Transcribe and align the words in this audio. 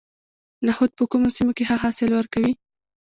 نخود 0.67 0.91
په 0.97 1.03
کومو 1.11 1.33
سیمو 1.35 1.53
کې 1.57 1.63
ښه 1.67 1.75
حاصل 1.83 2.09
ورکوي؟ 2.15 2.53